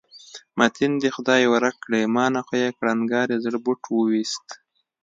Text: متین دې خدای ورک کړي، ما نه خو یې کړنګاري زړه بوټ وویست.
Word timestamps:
متین 0.57 0.91
دې 1.01 1.09
خدای 1.15 1.43
ورک 1.53 1.75
کړي، 1.85 2.01
ما 2.15 2.25
نه 2.35 2.41
خو 2.45 2.53
یې 2.61 2.69
کړنګاري 2.77 3.35
زړه 3.45 3.57
بوټ 3.65 3.81
وویست. 3.87 4.47